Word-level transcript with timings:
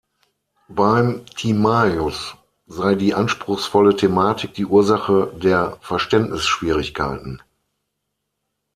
Beim 0.67 1.27
"Timaios" 1.27 2.35
sei 2.65 2.95
die 2.95 3.13
anspruchsvolle 3.13 3.95
Thematik 3.95 4.55
die 4.55 4.65
Ursache 4.65 5.31
der 5.39 5.77
Verständnisschwierigkeiten. 5.81 7.43